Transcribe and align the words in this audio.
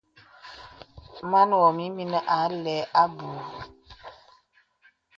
Màn 1.31 1.49
wām 1.61 1.77
ìmìnī 1.87 2.19
a 2.37 2.39
lɛ 2.63 2.75
abù. 3.01 3.29